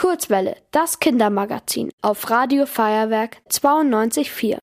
[0.00, 4.56] Kurzwelle, das Kindermagazin auf Radio Feuerwerk 92.4.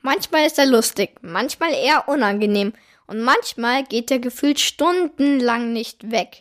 [0.00, 2.72] Manchmal ist er lustig, manchmal eher unangenehm
[3.06, 6.40] und manchmal geht er gefühlt stundenlang nicht weg.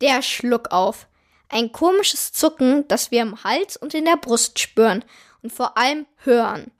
[0.00, 1.06] Der Schluck auf.
[1.48, 5.04] Ein komisches Zucken, das wir im Hals und in der Brust spüren
[5.44, 6.72] und vor allem hören.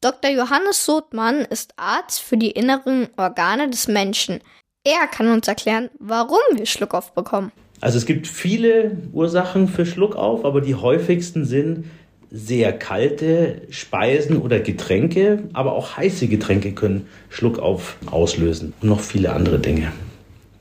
[0.00, 0.30] Dr.
[0.30, 4.40] Johannes Sotmann ist Arzt für die inneren Organe des Menschen.
[4.84, 7.50] Er kann uns erklären, warum wir Schluckauf bekommen.
[7.82, 11.86] Also es gibt viele Ursachen für Schluckauf, aber die häufigsten sind
[12.30, 19.32] sehr kalte Speisen oder Getränke, aber auch heiße Getränke können Schluckauf auslösen und noch viele
[19.32, 19.92] andere Dinge.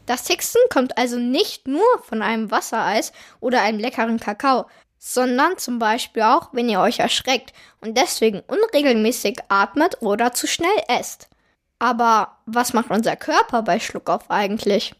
[0.08, 4.66] Das Hicksen kommt also nicht nur von einem Wassereis oder einem leckeren Kakao,
[4.98, 10.70] sondern zum Beispiel auch, wenn ihr euch erschreckt und deswegen unregelmäßig atmet oder zu schnell
[10.88, 11.30] esst.
[11.78, 14.94] Aber was macht unser Körper bei Schluckauf eigentlich?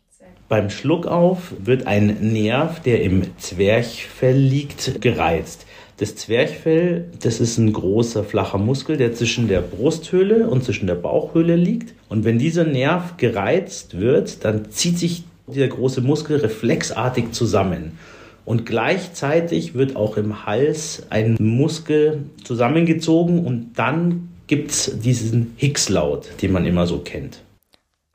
[0.52, 5.66] Beim Schluckauf wird ein Nerv, der im Zwerchfell liegt, gereizt.
[5.96, 10.96] Das Zwerchfell, das ist ein großer flacher Muskel, der zwischen der Brusthöhle und zwischen der
[10.96, 11.94] Bauchhöhle liegt.
[12.10, 17.98] Und wenn dieser Nerv gereizt wird, dann zieht sich dieser große Muskel reflexartig zusammen.
[18.44, 26.28] Und gleichzeitig wird auch im Hals ein Muskel zusammengezogen und dann gibt es diesen Hickslaut,
[26.42, 27.40] den man immer so kennt.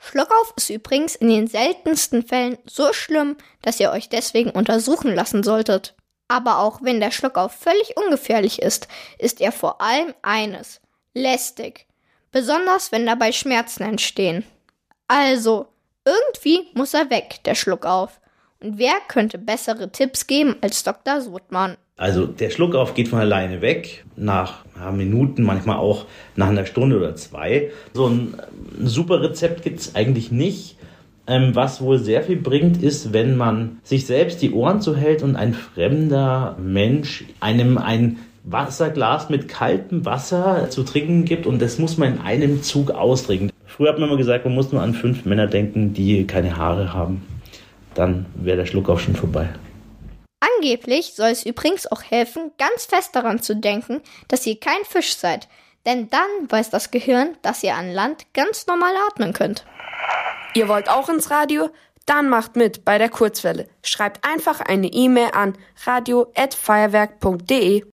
[0.06, 5.42] Schluckauf ist übrigens in den seltensten Fällen so schlimm, dass ihr euch deswegen untersuchen lassen
[5.42, 5.96] solltet.
[6.28, 8.86] Aber auch wenn der Schluckauf völlig ungefährlich ist,
[9.18, 10.80] ist er vor allem eines
[11.12, 11.86] lästig.
[12.30, 14.44] Besonders wenn dabei Schmerzen entstehen.
[15.08, 15.66] Also,
[16.04, 18.20] irgendwie muss er weg, der Schluckauf.
[18.60, 21.20] Und wer könnte bessere Tipps geben als Dr.
[21.20, 21.76] Sotmann?
[21.98, 26.04] Also der Schluckauf geht von alleine weg, nach Minuten, manchmal auch
[26.36, 27.70] nach einer Stunde oder zwei.
[27.94, 28.34] So ein,
[28.78, 30.76] ein super Rezept gibt es eigentlich nicht.
[31.26, 35.36] Ähm, was wohl sehr viel bringt, ist, wenn man sich selbst die Ohren zuhält und
[35.36, 41.96] ein fremder Mensch einem ein Wasserglas mit kaltem Wasser zu trinken gibt und das muss
[41.96, 43.50] man in einem Zug austrinken.
[43.64, 46.92] Früher hat man immer gesagt, man muss nur an fünf Männer denken, die keine Haare
[46.92, 47.22] haben.
[47.94, 49.48] Dann wäre der Schluckauf schon vorbei.
[50.66, 55.14] Angeblich soll es übrigens auch helfen, ganz fest daran zu denken, dass ihr kein Fisch
[55.14, 55.46] seid,
[55.86, 59.64] denn dann weiß das Gehirn, dass ihr an Land ganz normal atmen könnt.
[60.54, 61.70] Ihr wollt auch ins Radio?
[62.04, 63.68] Dann macht mit bei der Kurzwelle.
[63.84, 67.84] Schreibt einfach eine E-Mail an radio@feuerwerk.de.